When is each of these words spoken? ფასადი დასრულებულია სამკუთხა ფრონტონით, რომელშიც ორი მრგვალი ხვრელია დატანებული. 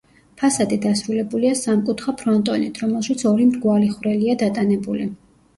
ფასადი 0.41 0.77
დასრულებულია 0.85 1.51
სამკუთხა 1.59 2.13
ფრონტონით, 2.21 2.81
რომელშიც 2.85 3.23
ორი 3.33 3.47
მრგვალი 3.51 3.93
ხვრელია 3.99 4.39
დატანებული. 4.45 5.07